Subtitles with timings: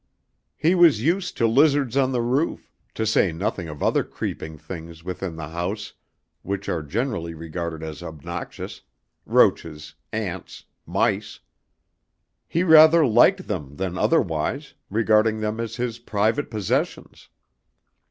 [0.57, 5.03] He was used to lizards on the roof, to say nothing of other creeping things
[5.03, 5.93] within the house
[6.41, 8.81] which are generally regarded as obnoxious,
[9.27, 11.39] roaches, ants, mice.
[12.47, 17.29] He rather liked them than otherwise, regarding them as his private possessions.